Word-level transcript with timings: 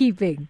keeping? 0.00 0.48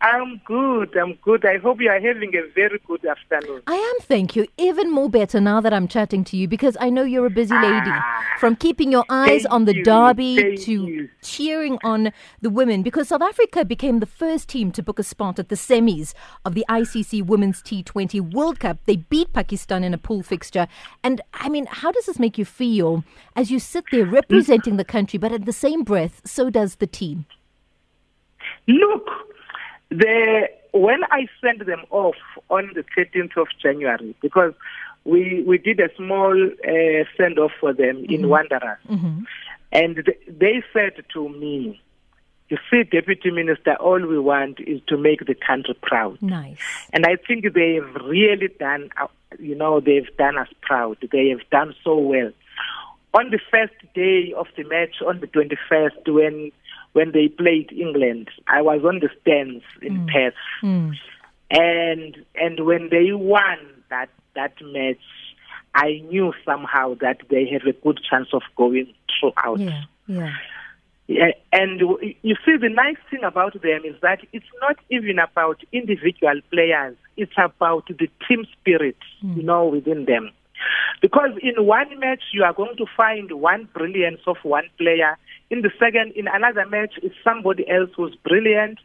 I'm 0.00 0.40
good. 0.44 0.94
I'm 0.96 1.14
good. 1.22 1.44
I 1.46 1.56
hope 1.58 1.80
you 1.80 1.90
are 1.90 2.00
having 2.00 2.32
a 2.36 2.42
very 2.54 2.78
good 2.86 3.04
afternoon. 3.06 3.62
I 3.66 3.74
am, 3.74 3.96
thank 4.06 4.36
you. 4.36 4.46
Even 4.58 4.90
more 4.92 5.08
better 5.08 5.40
now 5.40 5.58
that 5.62 5.72
I'm 5.72 5.88
chatting 5.88 6.22
to 6.24 6.36
you 6.36 6.46
because 6.48 6.76
I 6.80 6.90
know 6.90 7.02
you're 7.02 7.26
a 7.26 7.30
busy 7.30 7.54
lady. 7.54 7.90
Ah, 7.90 8.24
From 8.38 8.56
keeping 8.56 8.92
your 8.92 9.04
eyes 9.08 9.46
on 9.46 9.64
the 9.64 9.74
you, 9.74 9.84
derby 9.84 10.56
to 10.58 10.72
you. 10.86 11.08
cheering 11.22 11.78
on 11.82 12.12
the 12.42 12.50
women 12.50 12.82
because 12.82 13.08
South 13.08 13.22
Africa 13.22 13.64
became 13.64 14.00
the 14.00 14.06
first 14.22 14.48
team 14.50 14.70
to 14.72 14.82
book 14.82 14.98
a 14.98 15.02
spot 15.02 15.38
at 15.38 15.48
the 15.48 15.56
semis 15.56 16.12
of 16.44 16.54
the 16.54 16.64
ICC 16.68 17.24
Women's 17.24 17.62
T20 17.62 18.32
World 18.34 18.60
Cup. 18.60 18.76
They 18.84 18.96
beat 18.96 19.32
Pakistan 19.32 19.82
in 19.82 19.94
a 19.94 19.98
pool 19.98 20.22
fixture. 20.22 20.66
And 21.02 21.20
I 21.34 21.48
mean, 21.48 21.66
how 21.80 21.90
does 21.90 22.06
this 22.06 22.18
make 22.18 22.36
you 22.38 22.44
feel 22.44 23.02
as 23.34 23.50
you 23.50 23.58
sit 23.58 23.84
there 23.90 24.04
representing 24.06 24.76
the 24.76 24.84
country, 24.96 25.18
but 25.18 25.32
at 25.32 25.46
the 25.46 25.52
same 25.66 25.84
breath, 25.84 26.20
so 26.26 26.50
does 26.50 26.76
the 26.76 26.86
team? 26.86 27.24
Look, 28.66 29.08
the 29.90 30.48
when 30.72 31.04
I 31.10 31.26
sent 31.40 31.64
them 31.66 31.82
off 31.90 32.16
on 32.50 32.70
the 32.74 32.84
13th 32.96 33.36
of 33.36 33.48
January, 33.62 34.14
because 34.20 34.52
we 35.04 35.42
we 35.46 35.58
did 35.58 35.80
a 35.80 35.88
small 35.96 36.34
uh, 36.44 37.04
send 37.16 37.38
off 37.38 37.52
for 37.60 37.72
them 37.72 38.04
in 38.08 38.28
Wanderers, 38.28 38.78
and 39.72 39.96
th- 40.04 40.18
they 40.28 40.62
said 40.72 41.04
to 41.12 41.28
me, 41.28 41.80
"You 42.48 42.58
see, 42.70 42.82
Deputy 42.82 43.30
Minister, 43.30 43.74
all 43.76 44.04
we 44.04 44.18
want 44.18 44.60
is 44.60 44.80
to 44.88 44.96
make 44.96 45.24
the 45.26 45.34
country 45.34 45.74
proud." 45.80 46.20
Nice. 46.20 46.58
And 46.92 47.06
I 47.06 47.16
think 47.16 47.52
they've 47.54 47.94
really 48.04 48.48
done, 48.58 48.90
uh, 49.00 49.06
you 49.38 49.54
know, 49.54 49.80
they've 49.80 50.08
done 50.18 50.36
us 50.38 50.48
proud. 50.60 50.98
They 51.12 51.28
have 51.28 51.48
done 51.50 51.74
so 51.84 51.96
well. 51.96 52.32
On 53.18 53.30
the 53.30 53.40
first 53.50 53.72
day 53.94 54.32
of 54.36 54.46
the 54.56 54.64
match, 54.64 54.96
on 55.06 55.20
the 55.20 55.26
21st, 55.26 56.08
when 56.08 56.52
when 56.92 57.12
they 57.12 57.28
played 57.28 57.70
England, 57.72 58.28
I 58.48 58.62
was 58.62 58.80
on 58.84 59.00
the 59.00 59.10
stands 59.20 59.64
in 59.82 60.06
Perth, 60.12 60.34
Mm. 60.62 60.94
and 61.50 62.16
and 62.34 62.60
when 62.66 62.88
they 62.90 63.12
won 63.12 63.58
that 63.90 64.08
that 64.34 64.54
match, 64.62 65.06
I 65.74 66.02
knew 66.08 66.32
somehow 66.44 66.94
that 67.00 67.18
they 67.30 67.46
have 67.52 67.64
a 67.66 67.72
good 67.72 68.00
chance 68.08 68.28
of 68.32 68.42
going 68.56 68.92
throughout. 69.18 69.60
Yeah, 69.60 69.82
yeah. 70.06 70.32
Yeah, 71.08 71.30
and 71.52 71.78
w- 71.78 72.14
you 72.22 72.34
see, 72.44 72.56
the 72.56 72.68
nice 72.68 72.96
thing 73.10 73.22
about 73.22 73.52
them 73.62 73.82
is 73.84 73.94
that 74.02 74.20
it's 74.32 74.52
not 74.60 74.76
even 74.90 75.20
about 75.20 75.62
individual 75.72 76.40
players; 76.50 76.96
it's 77.16 77.38
about 77.38 77.86
the 77.86 78.08
team 78.26 78.44
spirit, 78.60 78.96
you 79.22 79.42
know, 79.44 79.66
within 79.66 80.04
them. 80.06 80.32
Because 81.00 81.30
in 81.42 81.64
one 81.64 81.98
match 81.98 82.22
you 82.32 82.44
are 82.44 82.52
going 82.52 82.76
to 82.76 82.86
find 82.96 83.30
one 83.32 83.68
brilliance 83.74 84.20
of 84.26 84.36
one 84.42 84.68
player. 84.78 85.18
In 85.50 85.62
the 85.62 85.70
second, 85.78 86.12
in 86.12 86.26
another 86.26 86.66
match, 86.66 86.94
it's 87.02 87.14
somebody 87.22 87.68
else 87.68 87.90
who's 87.96 88.16
brilliant. 88.16 88.78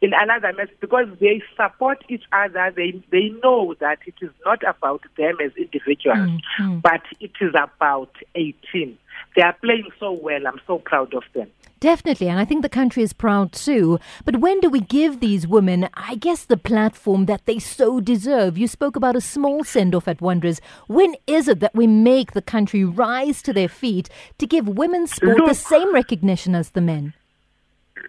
In 0.00 0.12
another 0.14 0.52
match, 0.52 0.70
because 0.80 1.06
they 1.20 1.42
support 1.56 2.04
each 2.08 2.24
other, 2.32 2.72
they 2.74 3.02
they 3.10 3.30
know 3.42 3.74
that 3.80 3.98
it 4.06 4.14
is 4.20 4.30
not 4.44 4.62
about 4.62 5.02
them 5.16 5.36
as 5.44 5.52
individuals, 5.56 6.28
mm, 6.28 6.40
mm. 6.60 6.82
but 6.82 7.02
it 7.20 7.32
is 7.40 7.54
about 7.54 8.10
a 8.34 8.52
team. 8.72 8.98
They 9.34 9.42
are 9.42 9.54
playing 9.54 9.88
so 9.98 10.12
well. 10.12 10.46
I'm 10.46 10.60
so 10.66 10.78
proud 10.78 11.14
of 11.14 11.24
them. 11.34 11.50
Definitely, 11.78 12.28
and 12.28 12.40
I 12.40 12.46
think 12.46 12.62
the 12.62 12.70
country 12.70 13.02
is 13.02 13.12
proud 13.12 13.52
too. 13.52 13.98
But 14.24 14.36
when 14.36 14.60
do 14.60 14.70
we 14.70 14.80
give 14.80 15.20
these 15.20 15.46
women, 15.46 15.88
I 15.92 16.14
guess, 16.14 16.44
the 16.44 16.56
platform 16.56 17.26
that 17.26 17.44
they 17.44 17.58
so 17.58 18.00
deserve? 18.00 18.56
You 18.56 18.66
spoke 18.66 18.96
about 18.96 19.14
a 19.14 19.20
small 19.20 19.62
send 19.62 19.94
off 19.94 20.08
at 20.08 20.22
Wanderers. 20.22 20.60
When 20.86 21.14
is 21.26 21.48
it 21.48 21.60
that 21.60 21.74
we 21.74 21.86
make 21.86 22.32
the 22.32 22.40
country 22.40 22.82
rise 22.82 23.42
to 23.42 23.52
their 23.52 23.68
feet 23.68 24.08
to 24.38 24.46
give 24.46 24.66
women's 24.66 25.12
sport 25.12 25.36
the 25.46 25.54
same 25.54 25.92
recognition 25.92 26.54
as 26.54 26.70
the 26.70 26.80
men? 26.80 27.12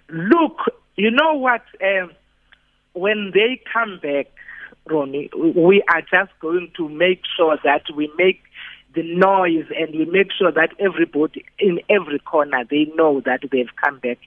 Look, 0.10 0.58
you 0.96 1.12
know 1.12 1.34
what? 1.34 1.64
Um, 1.84 2.12
when 2.94 3.32
they 3.34 3.62
come 3.72 4.00
back, 4.02 4.28
Ronnie, 4.90 5.30
we 5.36 5.84
are 5.94 6.02
just 6.02 6.32
going 6.40 6.72
to 6.78 6.88
make 6.88 7.22
sure 7.36 7.58
that 7.66 7.84
we 7.94 8.10
make 8.18 8.42
the 8.98 9.04
noise 9.04 9.66
and 9.80 9.94
we 9.94 10.06
make 10.06 10.32
sure 10.36 10.52
that 10.52 10.72
everybody 10.80 11.46
in 11.60 11.80
every 11.88 12.18
corner 12.18 12.64
they 12.70 12.92
know 12.96 13.22
that 13.22 13.42
they've 13.52 13.70
come 13.84 14.00
back. 14.00 14.18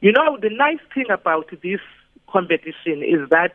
You 0.00 0.12
know, 0.12 0.38
the 0.40 0.50
nice 0.50 0.78
thing 0.94 1.10
about 1.10 1.50
this 1.50 1.80
competition 2.28 3.02
is 3.02 3.28
that 3.30 3.54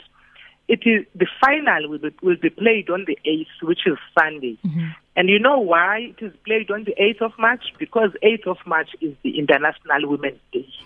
it 0.68 0.82
is 0.86 1.06
the 1.16 1.28
final 1.40 1.90
will 1.90 2.00
be, 2.00 2.16
will 2.22 2.36
be 2.36 2.50
played 2.50 2.90
on 2.90 3.06
the 3.08 3.18
8th, 3.26 3.68
which 3.68 3.86
is 3.86 3.98
Sunday. 4.18 4.58
Mm-hmm. 4.66 4.88
And 5.16 5.30
you 5.30 5.40
know 5.40 5.60
why 5.60 6.14
it 6.18 6.24
is 6.24 6.34
played 6.46 6.72
on 6.72 6.86
the 6.86 6.96
8th 7.00 7.22
of 7.26 7.32
March? 7.38 7.64
Because 7.78 8.12
8th 8.24 8.48
of 8.48 8.58
March 8.66 8.90
is 9.02 9.14
the 9.24 9.38
International 9.38 10.10
Women's 10.10 10.40
Day. 10.54 10.68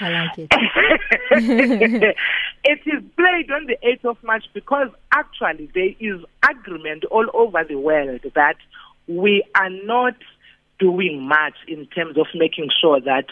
I 0.00 0.10
like 0.10 0.38
it. 0.38 2.16
it 2.64 2.80
is 2.86 3.02
played 3.16 3.50
on 3.50 3.66
the 3.66 3.76
8th 3.86 4.04
of 4.10 4.16
March 4.24 4.44
because 4.54 4.88
actually 5.12 5.70
there 5.74 5.92
is 6.00 6.24
agreement 6.48 7.04
all 7.10 7.26
over 7.34 7.62
the 7.68 7.76
world 7.76 8.20
that 8.34 8.56
we 9.06 9.44
are 9.54 9.70
not 9.70 10.14
doing 10.78 11.22
much 11.22 11.54
in 11.68 11.86
terms 11.86 12.16
of 12.16 12.26
making 12.34 12.70
sure 12.80 13.00
that 13.00 13.26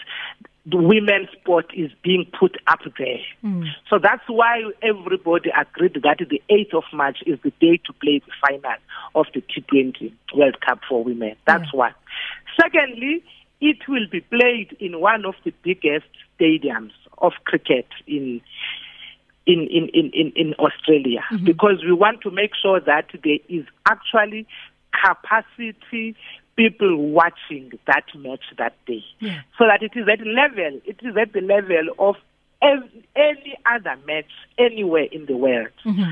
the 0.65 0.77
women's 0.77 1.27
sport 1.41 1.65
is 1.75 1.91
being 2.03 2.25
put 2.39 2.55
up 2.67 2.79
there. 2.97 3.17
Hmm. 3.41 3.63
So 3.89 3.99
that's 4.01 4.23
why 4.27 4.61
everybody 4.81 5.49
agreed 5.49 5.99
that 6.03 6.19
the 6.19 6.41
8th 6.49 6.77
of 6.77 6.83
March 6.93 7.17
is 7.25 7.37
the 7.43 7.51
day 7.59 7.81
to 7.85 7.93
play 7.93 8.21
the 8.25 8.31
final 8.47 8.77
of 9.15 9.25
the 9.33 9.41
T20 9.41 10.13
World 10.35 10.61
Cup 10.61 10.79
for 10.87 11.03
women. 11.03 11.35
That's 11.45 11.73
Yeah. 11.73 11.79
one. 11.79 11.93
Secondly, 12.61 13.23
it 13.59 13.87
will 13.89 14.07
be 14.09 14.21
played 14.21 14.77
in 14.79 14.99
one 15.01 15.25
of 15.25 15.35
the 15.43 15.53
biggest 15.63 16.05
stadiums 16.39 16.91
of 17.17 17.33
cricket 17.45 17.87
in 18.07 18.41
in 19.45 19.67
in 19.67 19.89
in 19.89 20.31
in, 20.35 20.53
Australia. 20.55 21.23
Mm-hmm. 21.31 21.45
Because 21.45 21.83
we 21.83 21.93
want 21.93 22.21
to 22.21 22.31
make 22.31 22.51
sure 22.61 22.79
that 22.79 23.07
there 23.23 23.39
is 23.49 23.65
actually 23.85 24.47
capacity 24.91 26.15
people 26.55 26.95
watching 27.11 27.71
that 27.87 28.05
match 28.15 28.43
that 28.57 28.75
day. 28.85 29.03
Yeah. 29.19 29.41
so 29.57 29.65
that 29.65 29.81
it 29.81 29.91
is 29.95 30.07
at 30.07 30.25
level 30.25 30.79
it 30.85 30.99
is 31.01 31.17
at 31.17 31.33
the 31.33 31.41
level 31.41 31.93
of 31.99 32.15
any 32.61 33.57
other 33.65 33.95
match 34.05 34.31
anywhere 34.57 35.07
in 35.11 35.25
the 35.25 35.35
world. 35.35 35.73
Mm-hmm. 35.85 36.11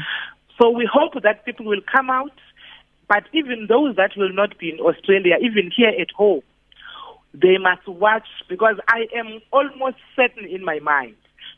So 0.59 0.69
we 0.69 0.89
hope 0.91 1.13
that 1.23 1.45
people 1.45 1.65
will 1.65 1.81
come 1.91 2.09
out 2.09 2.33
but 3.07 3.25
even 3.33 3.67
those 3.67 3.97
that 3.97 4.11
will 4.15 4.31
not 4.31 4.57
be 4.57 4.69
in 4.69 4.79
Australia 4.79 5.35
even 5.41 5.71
here 5.75 5.91
at 5.99 6.11
home 6.11 6.41
they 7.33 7.57
must 7.57 7.87
watch 7.87 8.27
because 8.49 8.75
I 8.87 9.07
am 9.15 9.41
almost 9.51 9.97
certain 10.15 10.45
in 10.45 10.63
my 10.63 10.79
mind 10.79 11.15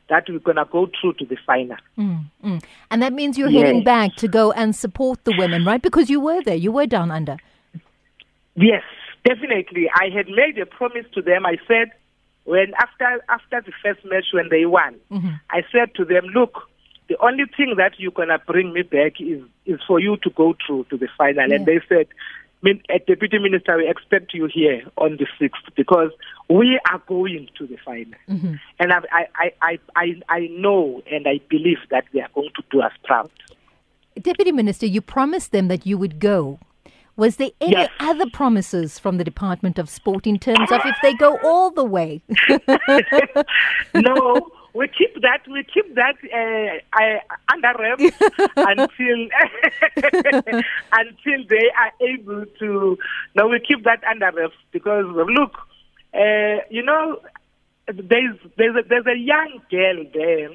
that 0.09 0.25
we're 0.29 0.39
going 0.39 0.57
to 0.57 0.65
go 0.65 0.89
through 0.99 1.13
to 1.13 1.25
the 1.25 1.37
final. 1.45 1.77
Mm, 1.97 2.25
mm. 2.43 2.63
And 2.91 3.01
that 3.01 3.13
means 3.13 3.37
you're 3.37 3.49
Yes. 3.49 3.65
heading 3.65 3.83
back 3.83 4.15
to 4.15 4.27
go 4.27 4.51
and 4.51 4.75
support 4.75 5.23
the 5.23 5.33
women, 5.37 5.63
right? 5.65 5.81
Because 5.81 6.09
you 6.09 6.19
were 6.19 6.41
there, 6.43 6.55
you 6.55 6.71
were 6.71 6.85
down 6.85 7.09
under. 7.11 7.37
Yes, 8.55 8.83
definitely. 9.25 9.89
I 9.93 10.09
had 10.15 10.27
made 10.27 10.57
a 10.61 10.65
promise 10.65 11.05
to 11.13 11.21
them. 11.21 11.45
I 11.45 11.57
said, 11.67 11.91
when 12.45 12.73
after 12.79 13.23
after 13.29 13.61
the 13.61 13.71
first 13.83 14.03
match 14.05 14.25
when 14.33 14.49
they 14.49 14.65
won, 14.65 14.95
I 15.49 15.63
said 15.71 15.95
to 15.95 16.05
them, 16.05 16.25
look, 16.33 16.53
the 17.09 17.17
only 17.21 17.45
thing 17.57 17.75
that 17.77 17.93
you're 17.97 18.11
gonna 18.11 18.39
bring 18.45 18.73
me 18.73 18.81
back 18.83 19.13
is 19.19 19.41
is 19.65 19.79
for 19.87 19.99
you 19.99 20.17
to 20.23 20.29
go 20.29 20.53
through 20.65 20.85
to 20.89 20.97
the 20.97 21.07
final. 21.17 21.51
And 21.51 21.65
they 21.65 21.79
said, 21.87 22.07
"Min- 22.07 22.07
uh, 22.07 22.07
Uh, 22.65 22.97
Deputy 23.07 23.39
Minister, 23.39 23.77
we 23.77 23.89
expect 23.89 24.33
you 24.33 24.45
here 24.53 24.83
on 24.97 25.17
the 25.17 25.27
sixth 25.37 25.63
because 25.75 26.11
we 26.49 26.79
are 26.89 27.01
going 27.07 27.49
to 27.57 27.67
the 27.67 27.77
final. 27.83 28.13
Mm-hmm. 28.29 28.53
And 28.79 28.93
I, 28.93 28.97
I, 29.11 29.25
I, 29.35 29.51
I, 29.61 29.79
I, 29.95 30.21
I 30.29 30.39
know 30.51 31.01
and 31.11 31.27
I 31.27 31.39
believe 31.49 31.79
that 31.91 32.05
they 32.13 32.21
are 32.21 32.29
going 32.33 32.49
to 32.55 32.63
do 32.71 32.81
us 32.81 32.93
proud. 33.03 33.29
Deputy 34.21 34.51
Minister, 34.51 34.85
you 34.85 35.01
promised 35.01 35.51
them 35.51 35.67
that 35.67 35.85
you 35.85 35.97
would 35.97 36.19
go. 36.19 36.59
Was 37.15 37.35
there 37.35 37.51
any 37.61 37.73
Yes. 37.73 37.89
other 37.99 38.25
promises 38.31 38.97
from 38.97 39.17
the 39.17 39.23
Department 39.23 39.77
of 39.77 39.89
Sport 39.89 40.25
in 40.25 40.39
terms 40.39 40.71
of 40.71 40.81
if 40.85 40.95
they 41.03 41.13
go 41.13 41.37
all 41.43 41.69
the 41.69 41.83
way? 41.83 42.21
no, 43.93 44.51
we 44.73 44.87
keep 44.87 45.21
that 45.21 45.47
we 45.47 45.63
keep 45.63 45.95
that 45.95 46.15
uh, 46.33 47.01
uh, 47.01 47.19
under 47.53 47.73
wraps 47.79 48.03
until 48.57 49.27
until 50.91 51.47
they 51.47 51.69
are 51.77 51.93
able 52.01 52.45
to. 52.59 52.97
No, 53.35 53.47
we 53.47 53.59
keep 53.59 53.83
that 53.83 54.03
under 54.03 54.31
wraps 54.31 54.55
because 54.71 55.05
look, 55.07 55.57
uh, 56.13 56.63
you 56.69 56.83
know, 56.83 57.19
there's 57.87 58.37
there's 58.57 58.75
a, 58.75 58.87
there's 58.87 59.05
a 59.05 59.17
young 59.17 59.61
girl 59.69 60.05
there. 60.13 60.49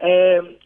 Um, 0.00 0.56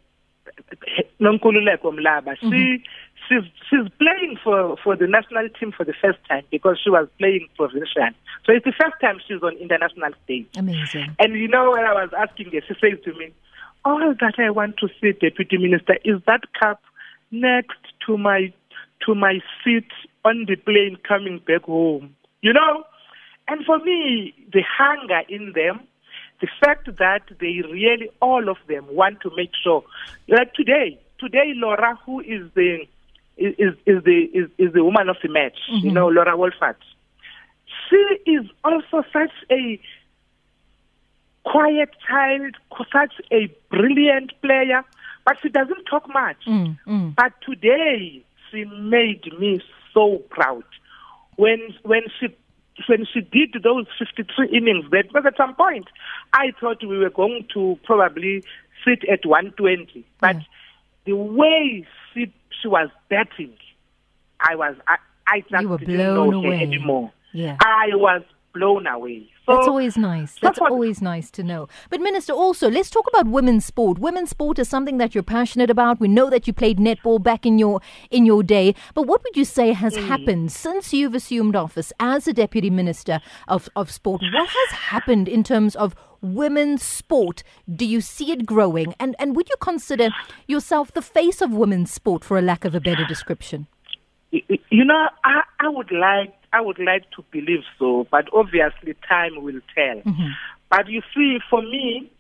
Nonkululeko 1.21 1.93
Mlaba. 1.93 2.37
She 2.41 2.85
she's 3.29 3.45
she's 3.69 3.89
playing 3.99 4.39
for 4.43 4.77
for 4.83 4.97
the 4.97 5.07
national 5.07 5.49
team 5.59 5.73
for 5.73 5.85
the 5.85 5.95
first 6.01 6.19
time 6.29 6.45
because 6.51 6.79
she 6.83 6.91
was 6.91 7.09
playing 7.19 7.49
provincial. 7.57 8.11
So 8.45 8.53
it's 8.53 8.65
the 8.65 8.73
first 8.73 9.01
time 9.01 9.19
she's 9.27 9.43
on 9.43 9.57
international 9.57 10.11
stage. 10.25 10.47
Amazing. 10.57 11.17
And 11.19 11.35
you 11.35 11.49
know, 11.49 11.71
when 11.71 11.85
I 11.85 11.93
was 11.93 12.11
asking 12.17 12.53
her, 12.53 12.61
she 12.67 12.75
says 12.81 12.99
to 13.05 13.13
me, 13.19 13.33
"All 13.85 14.15
that 14.21 14.35
I 14.39 14.51
want 14.51 14.77
to 14.79 14.89
see, 15.01 15.13
Deputy 15.13 15.59
Minister, 15.59 15.99
is 16.05 16.21
that 16.27 16.43
cup 16.61 16.83
next 17.31 17.81
to 18.07 18.19
my 18.19 18.53
to 19.07 19.15
my 19.15 19.41
seat 19.65 19.89
on 20.25 20.47
the 20.47 20.57
plane 20.57 20.97
coming 21.07 21.41
back 21.47 21.65
home." 21.65 22.15
You 22.41 22.53
know, 22.53 22.85
and 23.49 23.65
for 23.65 23.79
me, 23.79 24.35
the 24.53 24.63
hunger 24.63 25.23
in 25.29 25.53
them, 25.55 25.87
the 26.41 26.49
fact 26.61 26.87
that 26.99 27.23
they 27.41 27.63
really, 27.71 28.11
all 28.21 28.49
of 28.49 28.57
them, 28.69 28.87
want 28.91 29.21
to 29.21 29.31
make 29.37 29.51
sure. 29.63 29.85
Like 30.29 30.55
today, 30.55 30.99
today, 31.19 31.53
Laura, 31.55 31.99
who 32.05 32.21
is 32.21 32.51
the 32.55 32.87
is 33.37 33.75
is 33.87 34.03
the 34.05 34.31
is, 34.35 34.51
is 34.59 34.73
the 34.73 34.85
woman 34.85 35.09
of 35.09 35.17
the 35.23 35.29
match, 35.29 35.59
mm-hmm. 35.71 35.87
you 35.87 35.93
know, 35.93 36.09
Laura 36.09 36.37
Wolvaardt. 36.37 36.77
She 37.89 37.97
is 38.31 38.47
also 38.65 39.05
such 39.13 39.33
a 39.51 39.81
quiet 41.45 41.91
child, 42.07 42.57
such 42.93 43.15
a 43.31 43.49
brilliant 43.71 44.33
player, 44.43 44.85
but 45.25 45.37
she 45.43 45.49
doesn't 45.49 45.85
talk 45.85 46.09
much. 46.09 46.45
Mm, 46.47 46.79
mm. 46.87 47.15
But 47.15 47.33
today, 47.43 48.25
she 48.51 48.65
made 48.65 49.25
me 49.39 49.61
so 49.93 50.19
proud 50.31 50.65
when 51.37 51.75
when 51.83 52.03
she 52.19 52.29
when 52.89 53.07
she 53.13 53.21
did 53.21 53.63
those 53.63 53.87
53 53.99 54.49
innings 54.49 54.87
that 54.91 55.09
because 55.09 55.27
at 55.27 55.37
some 55.37 55.55
point 55.55 55.87
I 56.33 56.53
thought 56.59 56.83
we 56.83 56.99
were 56.99 57.11
going 57.11 57.47
to 57.55 57.79
probably 57.85 58.45
sit 58.85 59.05
at 59.09 59.25
120 59.25 60.05
but. 60.21 60.37
The 61.05 61.15
way 61.15 61.87
she 62.13 62.33
she 62.61 62.69
was 62.69 62.89
betting, 63.09 63.57
I 64.41 64.55
was 64.57 64.77
I, 64.87 64.97
I 65.27 65.41
just 65.41 65.81
didn't 65.81 65.97
know 65.97 66.33
away. 66.33 66.57
her 66.59 66.63
anymore 66.63 67.13
yeah. 67.33 67.57
I 67.61 67.89
was 67.95 68.23
blown 68.53 68.87
away 68.87 69.29
so 69.47 69.57
that's 69.57 69.67
always 69.67 69.97
nice. 69.97 70.35
That's, 70.41 70.59
that's 70.59 70.71
always 70.71 71.03
nice 71.03 71.29
to 71.33 71.43
know. 71.43 71.67
But, 71.91 72.01
Minister, 72.01 72.33
also, 72.33 72.71
let's 72.71 72.91
talk 72.91 73.09
about 73.13 73.27
women's 73.27 73.65
sport. 73.65 73.99
Women's 73.99 74.31
sport 74.31 74.61
is 74.61 74.69
something 74.69 74.99
that 74.99 75.17
you're 75.17 75.25
passionate 75.25 75.69
about. 75.69 75.99
We 75.99 76.07
know 76.07 76.31
that 76.31 76.47
you 76.47 76.53
played 76.53 76.79
netball 76.79 77.21
back 77.21 77.45
in 77.45 77.59
your 77.59 77.81
in 78.13 78.25
your 78.25 78.45
day. 78.45 78.77
But 78.95 79.09
what 79.09 79.21
would 79.25 79.37
you 79.37 79.45
say 79.45 79.73
has 79.73 79.95
mm. 79.95 80.07
happened 80.07 80.53
since 80.53 80.93
you've 80.93 81.17
assumed 81.17 81.57
office 81.57 81.93
as 81.99 82.29
a 82.29 82.33
deputy 82.33 82.71
minister 82.71 83.21
of, 83.49 83.69
of 83.75 83.91
sport? 83.91 84.23
What 84.33 84.49
has 84.49 84.79
happened 84.79 85.29
in 85.29 85.43
terms 85.43 85.75
of 85.75 85.97
women's 86.23 86.83
sport? 86.83 87.43
Do 87.75 87.85
you 87.85 88.01
see 88.01 88.33
it 88.33 88.47
growing? 88.47 88.95
And 88.99 89.15
and 89.19 89.37
would 89.37 89.49
you 89.49 89.57
consider 89.61 90.09
yourself 90.47 90.93
the 90.93 91.03
face 91.03 91.43
of 91.43 91.53
women's 91.53 91.93
sport, 91.93 92.25
for 92.25 92.39
a 92.39 92.43
lack 92.43 92.65
of 92.65 92.75
a 92.75 92.81
better 92.81 93.05
description? 93.05 93.67
You 94.31 94.85
know, 94.85 95.09
I, 95.25 95.43
I 95.61 95.69
would 95.69 95.93
like 95.93 96.35
I 96.53 96.61
would 96.61 96.79
like 96.79 97.11
to 97.17 97.25
believe 97.31 97.65
so, 97.79 98.07
but 98.11 98.29
obviously 98.33 98.95
time 99.09 99.43
will 99.43 99.61
tell. 99.75 99.97
Mm-hmm. 99.97 100.29
But 100.71 100.89
you 100.89 101.03
see, 101.15 101.39
for 101.51 101.61
me, 101.61 102.11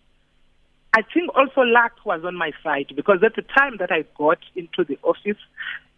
I 0.95 1.03
think 1.15 1.31
also 1.35 1.63
luck 1.63 1.93
was 2.05 2.23
on 2.25 2.35
my 2.35 2.53
side 2.63 2.93
because 2.95 3.23
at 3.23 3.35
the 3.35 3.43
time 3.43 3.79
that 3.79 3.91
I 3.91 4.05
got 4.17 4.39
into 4.55 4.85
the 4.85 4.99
office, 5.03 5.41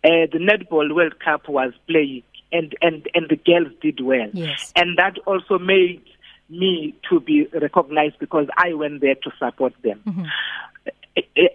uh, 0.04 0.30
the 0.30 0.38
Netball 0.38 0.94
World 0.94 1.18
Cup 1.18 1.48
was 1.48 1.72
playing 1.88 2.22
and, 2.52 2.76
and, 2.80 3.08
and 3.14 3.28
the 3.28 3.36
girls 3.36 3.72
did 3.80 4.00
well. 4.00 4.30
Yes. 4.32 4.72
And 4.76 4.96
that 4.98 5.18
also 5.26 5.58
made 5.58 6.02
me 6.48 6.94
to 7.10 7.20
be 7.20 7.46
recognized 7.52 8.18
because 8.18 8.48
I 8.56 8.74
went 8.74 9.00
there 9.00 9.14
to 9.14 9.30
support 9.38 9.74
them. 9.82 10.02
Mm-hmm. 10.06 10.24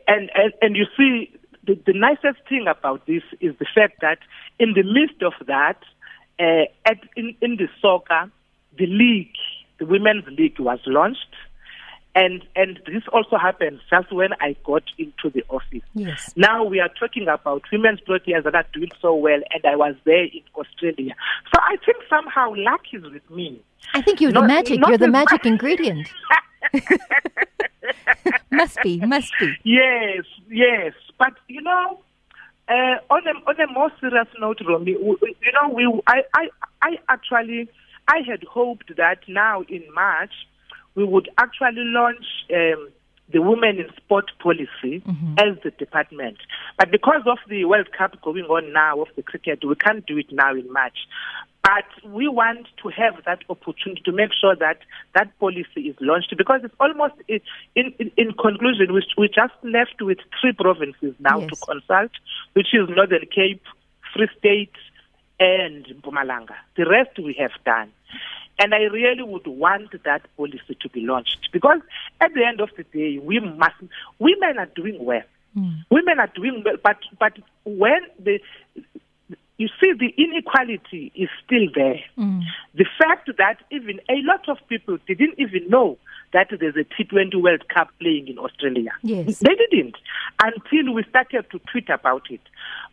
And, 0.07 0.31
and, 0.33 0.53
and 0.62 0.75
you 0.75 0.86
see, 0.97 1.31
the, 1.65 1.80
the 1.86 1.94
nicest 1.94 2.47
thing 2.47 2.65
about 2.68 3.06
this 3.06 3.24
is 3.39 3.56
the 3.59 3.65
fact 3.74 4.01
that 4.01 4.19
in 4.57 4.74
the 4.74 4.83
midst 4.83 5.21
of 5.21 5.33
that, 5.47 5.77
uh, 6.39 6.65
at 6.86 7.00
in, 7.15 7.36
in 7.41 7.57
the 7.57 7.68
soccer, 7.81 8.31
the 8.77 8.88
league, 8.88 9.36
the 9.77 9.86
women's 9.86 10.25
league 10.27 10.59
was 10.59 10.80
launched. 10.86 11.36
And 12.15 12.44
and 12.56 12.79
this 12.88 13.03
also 13.13 13.38
happened 13.38 13.79
just 13.89 14.11
when 14.11 14.33
I 14.41 14.56
got 14.63 14.83
into 14.97 15.29
the 15.31 15.44
office. 15.50 15.83
Yes. 15.94 16.33
Now 16.35 16.63
we 16.63 16.79
are 16.79 16.89
talking 17.00 17.27
about 17.27 17.63
women's 17.71 18.00
players 18.01 18.44
that 18.44 18.56
are 18.56 18.65
doing 18.73 18.89
so 19.00 19.13
well, 19.13 19.39
and 19.53 19.65
I 19.65 19.75
was 19.75 19.95
there 20.06 20.23
in 20.23 20.41
Australia. 20.56 21.13
So 21.53 21.61
I 21.61 21.77
think 21.85 21.97
somehow 22.09 22.53
luck 22.56 22.81
is 22.91 23.03
with 23.03 23.29
me. 23.29 23.61
I 23.94 24.01
think 24.01 24.21
you're 24.21 24.31
not, 24.31 24.41
the 24.41 24.47
magic. 24.47 24.79
You're 24.88 24.97
the 24.97 25.07
magic 25.07 25.45
ingredient. 25.45 26.09
must 28.51 28.77
be, 28.81 29.00
must 29.01 29.31
be. 29.39 29.55
Yes, 29.63 30.23
yes. 30.50 30.94
But 31.17 31.33
you 31.47 31.62
know, 31.62 32.00
uh, 32.67 32.97
on 33.09 33.21
a 33.27 33.50
on 33.50 33.59
a 33.59 33.71
more 33.71 33.91
serious 34.00 34.27
note, 34.39 34.59
Romy, 34.67 34.91
you 34.91 35.51
know, 35.53 35.69
we 35.69 36.01
I, 36.07 36.23
I 36.33 36.50
I 36.81 36.97
actually 37.07 37.69
I 38.07 38.21
had 38.27 38.44
hoped 38.44 38.95
that 38.97 39.19
now 39.27 39.62
in 39.69 39.83
March 39.94 40.33
we 40.95 41.03
would 41.03 41.30
actually 41.38 41.83
launch 41.86 42.25
um, 42.53 42.89
the 43.31 43.41
Women 43.41 43.77
in 43.77 43.88
Sport 43.97 44.31
policy 44.41 45.01
mm-hmm. 45.01 45.36
as 45.38 45.62
the 45.63 45.71
department. 45.71 46.38
But 46.77 46.91
because 46.91 47.21
of 47.25 47.38
the 47.47 47.65
World 47.65 47.89
Cup 47.95 48.21
going 48.21 48.45
on 48.45 48.74
now 48.74 49.01
of 49.01 49.07
the 49.15 49.21
cricket, 49.21 49.63
we 49.63 49.75
can't 49.75 50.06
do 50.06 50.18
it 50.18 50.31
now 50.31 50.53
in 50.53 50.71
March. 50.71 50.97
But 51.63 52.12
we 52.12 52.27
want 52.27 52.68
to 52.81 52.89
have 52.89 53.24
that 53.25 53.44
opportunity 53.50 54.01
to 54.06 54.12
make 54.12 54.31
sure 54.39 54.56
that 54.56 54.80
that 55.13 55.38
policy 55.39 55.81
is 55.89 55.95
launched 56.00 56.33
because 56.38 56.62
it's 56.63 56.74
almost 56.80 57.15
in, 57.27 57.41
in, 57.75 58.12
in 58.18 58.31
conclusion, 58.33 58.94
we, 58.94 59.06
we 59.18 59.27
just 59.27 59.53
left 59.63 60.01
with 60.01 60.19
three 60.41 60.53
provinces 60.53 61.13
now 61.19 61.39
yes. 61.39 61.50
to 61.50 61.56
consult, 61.65 62.12
which 62.53 62.74
is 62.74 62.89
Northern 62.89 63.25
Cape, 63.33 63.62
Free 64.15 64.30
State, 64.39 64.74
and 65.39 65.86
Mpumalanga. 65.86 66.56
The 66.75 66.89
rest 66.89 67.19
we 67.19 67.36
have 67.39 67.51
done. 67.65 67.91
And 68.59 68.73
I 68.73 68.83
really 68.91 69.23
would 69.23 69.47
want 69.47 69.91
that 70.03 70.21
policy 70.35 70.77
to 70.81 70.89
be 70.89 71.01
launched 71.01 71.50
because 71.53 71.79
at 72.19 72.33
the 72.33 72.45
end 72.45 72.59
of 72.59 72.69
the 72.75 72.83
day, 72.83 73.17
we 73.19 73.39
must, 73.39 73.75
women 74.19 74.57
are 74.57 74.69
doing 74.75 75.03
well. 75.03 75.23
Mm. 75.57 75.85
Women 75.89 76.19
are 76.19 76.31
doing 76.35 76.61
well, 76.65 76.75
but, 76.83 76.97
but 77.17 77.33
when 77.63 78.01
the, 78.19 78.39
you 79.57 79.67
see, 79.81 79.94
the 79.94 80.13
inequality 80.17 81.11
is 81.15 81.29
still 81.45 81.67
there. 81.73 82.00
Mm. 82.17 82.44
The 82.75 82.85
fact 82.97 83.29
that 83.38 83.57
even 83.71 84.00
a 84.09 84.21
lot 84.23 84.47
of 84.47 84.57
people 84.67 84.97
didn't 85.07 85.35
even 85.38 85.69
know 85.69 85.97
that 86.33 86.47
there's 86.59 86.75
a 86.75 86.85
T20 86.85 87.41
World 87.41 87.67
Cup 87.67 87.89
playing 88.00 88.27
in 88.27 88.38
Australia. 88.38 88.91
Yes. 89.01 89.39
They 89.39 89.55
didn't 89.55 89.95
until 90.41 90.94
we 90.94 91.03
started 91.09 91.45
to 91.51 91.59
tweet 91.71 91.89
about 91.89 92.29
it. 92.29 92.41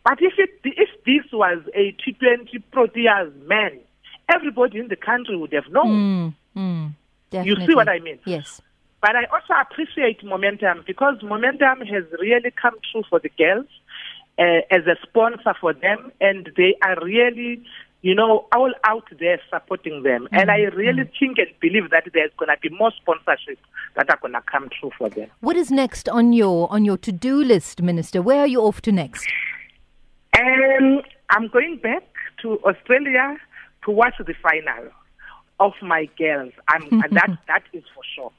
But 0.03 0.19
if 0.21 0.33
it, 0.37 0.59
if 0.63 0.89
this 1.05 1.31
was 1.31 1.61
a 1.73 1.95
T20 2.03 2.63
Proteas 2.73 3.47
man, 3.47 3.79
everybody 4.29 4.79
in 4.79 4.87
the 4.87 4.95
country 4.95 5.37
would 5.37 5.53
have 5.53 5.69
known. 5.71 6.33
Mm. 6.55 6.93
Mm. 7.33 7.45
You 7.45 7.55
see 7.65 7.75
what 7.75 7.89
I 7.89 7.99
mean? 7.99 8.19
Yes. 8.25 8.61
But 9.01 9.15
I 9.15 9.25
also 9.25 9.53
appreciate 9.61 10.23
momentum 10.23 10.83
because 10.87 11.21
momentum 11.21 11.81
has 11.81 12.03
really 12.19 12.51
come 12.51 12.75
true 12.91 13.03
for 13.09 13.19
the 13.19 13.29
girls 13.37 13.67
uh, 14.39 14.61
as 14.71 14.85
a 14.87 14.95
sponsor 15.03 15.53
for 15.59 15.73
them, 15.73 16.11
and 16.19 16.49
they 16.57 16.75
are 16.81 16.97
really, 17.03 17.63
you 18.01 18.15
know, 18.15 18.47
all 18.51 18.73
out 18.83 19.07
there 19.19 19.39
supporting 19.51 20.03
them. 20.03 20.23
Mm-hmm. 20.23 20.35
And 20.35 20.51
I 20.51 20.57
really 20.75 21.03
mm-hmm. 21.03 21.17
think 21.19 21.37
and 21.37 21.47
believe 21.59 21.89
that 21.91 22.09
there's 22.13 22.31
going 22.37 22.49
to 22.49 22.57
be 22.59 22.75
more 22.75 22.91
sponsorship 22.99 23.59
that 23.95 24.09
are 24.09 24.17
going 24.17 24.33
to 24.33 24.41
come 24.41 24.69
true 24.79 24.91
for 24.97 25.09
them. 25.09 25.29
What 25.41 25.55
is 25.55 25.69
next 25.69 26.09
on 26.09 26.33
your 26.33 26.71
on 26.71 26.83
your 26.85 26.97
to 26.97 27.11
do 27.11 27.43
list, 27.43 27.81
Minister? 27.81 28.21
Where 28.21 28.39
are 28.39 28.47
you 28.47 28.61
off 28.61 28.81
to 28.81 28.91
next? 28.91 29.27
Um, 30.39 31.01
I'm 31.29 31.47
going 31.49 31.77
back 31.77 32.03
to 32.41 32.59
Australia 32.63 33.37
to 33.87 33.91
watch 33.91 34.13
the 34.19 34.35
final 34.43 34.91
of 35.59 35.73
my 35.81 36.07
girls. 36.17 36.53
I'm, 36.67 36.87
that 37.11 37.37
that 37.47 37.63
is 37.73 37.83
for 37.95 38.03
sure. 38.15 38.31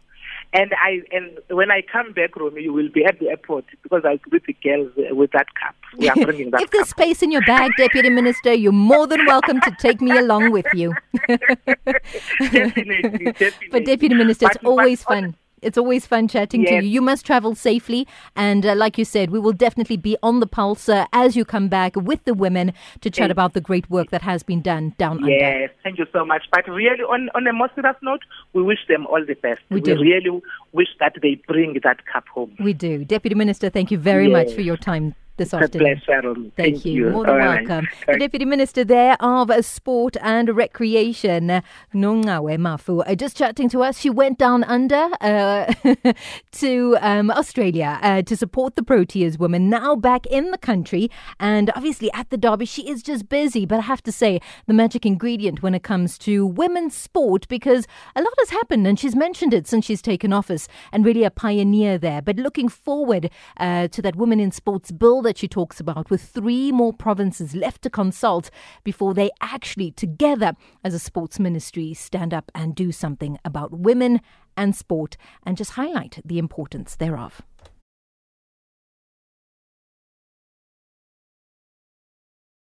And 0.52 0.72
I 0.74 1.02
and 1.10 1.38
when 1.50 1.70
I 1.70 1.82
come 1.82 2.12
back, 2.12 2.36
Romy, 2.36 2.62
you 2.62 2.72
will 2.72 2.90
be 2.90 3.04
at 3.04 3.18
the 3.18 3.28
airport 3.28 3.64
because 3.82 4.02
I'll 4.04 4.18
greet 4.18 4.44
the 4.46 4.56
girls 4.62 4.92
with 4.96 5.32
that 5.32 5.46
cup. 5.54 5.74
We 5.96 6.08
are 6.08 6.14
bringing 6.14 6.50
that. 6.50 6.60
if 6.60 6.70
there's 6.70 6.88
space 6.88 7.22
in 7.22 7.32
your 7.32 7.42
bag, 7.42 7.72
Deputy 7.76 8.10
Minister, 8.10 8.52
you're 8.52 8.72
more 8.72 9.06
than 9.06 9.24
welcome 9.26 9.60
to 9.62 9.74
take 9.78 10.00
me 10.00 10.16
along 10.16 10.52
with 10.52 10.66
you. 10.74 10.94
definitely, 11.28 13.32
definitely. 13.32 13.68
But 13.70 13.84
Deputy 13.84 14.14
Minister, 14.14 14.46
it's 14.46 14.64
always 14.64 15.02
fun. 15.02 15.34
It's 15.62 15.78
always 15.78 16.06
fun 16.06 16.28
chatting 16.28 16.62
yes. 16.62 16.70
to 16.70 16.74
you. 16.76 16.82
You 16.82 17.00
must 17.00 17.24
travel 17.24 17.54
safely. 17.54 18.06
And 18.36 18.64
uh, 18.64 18.74
like 18.74 18.98
you 18.98 19.04
said, 19.04 19.30
we 19.30 19.38
will 19.38 19.52
definitely 19.52 19.96
be 19.96 20.16
on 20.22 20.40
the 20.40 20.46
pulse 20.46 20.88
uh, 20.88 21.06
as 21.12 21.36
you 21.36 21.44
come 21.44 21.68
back 21.68 21.96
with 21.96 22.24
the 22.24 22.34
women 22.34 22.72
to 23.00 23.10
chat 23.10 23.30
about 23.30 23.54
the 23.54 23.60
great 23.60 23.88
work 23.90 24.10
that 24.10 24.22
has 24.22 24.42
been 24.42 24.60
done 24.60 24.94
down 24.98 25.18
yes, 25.18 25.22
under. 25.22 25.60
Yes, 25.60 25.70
thank 25.82 25.98
you 25.98 26.06
so 26.12 26.24
much. 26.24 26.44
But 26.52 26.68
really, 26.68 27.02
on, 27.02 27.30
on 27.34 27.46
a 27.46 27.52
more 27.52 27.70
serious 27.74 27.96
note, 28.02 28.22
we 28.52 28.62
wish 28.62 28.80
them 28.88 29.06
all 29.06 29.24
the 29.24 29.34
best. 29.34 29.60
We, 29.70 29.76
we 29.76 29.80
do. 29.80 30.00
really 30.00 30.42
wish 30.72 30.88
that 31.00 31.14
they 31.22 31.40
bring 31.46 31.78
that 31.84 32.06
cup 32.06 32.26
home. 32.28 32.56
We 32.60 32.72
do. 32.72 33.04
Deputy 33.04 33.34
Minister, 33.34 33.70
thank 33.70 33.90
you 33.90 33.98
very 33.98 34.28
yes. 34.28 34.32
much 34.32 34.54
for 34.54 34.62
your 34.62 34.76
time 34.76 35.14
this 35.38 35.54
afternoon. 35.54 36.00
Pleasure. 36.04 36.34
Thank, 36.34 36.54
Thank 36.56 36.84
you. 36.84 37.06
you. 37.06 37.10
More 37.10 37.24
than 37.24 37.34
All 37.34 37.38
welcome. 37.38 37.86
Right. 38.06 38.14
The 38.14 38.18
Deputy 38.18 38.44
Minister 38.44 38.84
there 38.84 39.16
of 39.20 39.50
Sport 39.64 40.16
and 40.20 40.54
Recreation, 40.54 41.62
Nocawe 41.94 42.58
Mafu, 42.58 43.02
uh, 43.06 43.14
just 43.14 43.36
chatting 43.36 43.68
to 43.70 43.82
us. 43.82 43.98
She 43.98 44.10
went 44.10 44.38
down 44.38 44.64
under 44.64 45.08
uh, 45.20 45.72
to 46.52 46.98
um, 47.00 47.30
Australia 47.30 47.98
uh, 48.02 48.22
to 48.22 48.36
support 48.36 48.76
the 48.76 48.82
Proteas 48.82 49.38
women, 49.38 49.70
now 49.70 49.96
back 49.96 50.26
in 50.26 50.50
the 50.50 50.58
country. 50.58 51.10
And 51.40 51.70
obviously 51.74 52.12
at 52.12 52.30
the 52.30 52.36
Derby, 52.36 52.66
she 52.66 52.88
is 52.88 53.02
just 53.02 53.28
busy. 53.28 53.64
But 53.64 53.78
I 53.78 53.82
have 53.82 54.02
to 54.02 54.12
say, 54.12 54.40
the 54.66 54.74
magic 54.74 55.06
ingredient 55.06 55.62
when 55.62 55.74
it 55.74 55.82
comes 55.82 56.18
to 56.18 56.44
women's 56.46 56.96
sport, 56.96 57.46
because 57.48 57.86
a 58.16 58.20
lot 58.20 58.34
has 58.38 58.50
happened, 58.50 58.86
and 58.86 58.98
she's 58.98 59.14
mentioned 59.14 59.54
it 59.54 59.66
since 59.68 59.84
she's 59.84 60.02
taken 60.02 60.32
office, 60.32 60.66
and 60.92 61.04
really 61.04 61.24
a 61.24 61.30
pioneer 61.30 61.96
there. 61.96 62.20
But 62.20 62.36
looking 62.36 62.68
forward 62.68 63.30
uh, 63.58 63.88
to 63.88 64.02
that 64.02 64.16
Women 64.16 64.40
in 64.40 64.50
Sports 64.50 64.90
build 64.90 65.27
that 65.28 65.36
she 65.36 65.46
talks 65.46 65.78
about, 65.78 66.08
with 66.08 66.22
three 66.22 66.72
more 66.72 66.94
provinces 66.94 67.54
left 67.54 67.82
to 67.82 67.90
consult 67.90 68.50
before 68.82 69.12
they 69.12 69.30
actually, 69.42 69.90
together 69.90 70.54
as 70.82 70.94
a 70.94 70.98
sports 70.98 71.38
ministry, 71.38 71.92
stand 71.92 72.32
up 72.32 72.50
and 72.54 72.74
do 72.74 72.90
something 72.90 73.38
about 73.44 73.78
women 73.78 74.22
and 74.56 74.74
sport 74.74 75.18
and 75.44 75.58
just 75.58 75.72
highlight 75.72 76.22
the 76.24 76.38
importance 76.38 76.96
thereof. 76.96 77.42